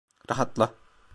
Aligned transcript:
Rahatla. 0.29 0.73